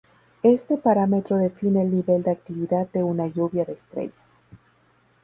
[0.41, 4.41] Este parámetro define el nivel de actividad de una lluvia de estrellas.